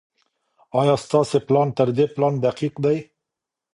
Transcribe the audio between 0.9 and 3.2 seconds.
ستاسي پلان تر دې پلان دقيق دی؟